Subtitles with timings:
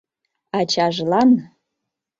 [0.59, 1.31] —Ачажла-ан!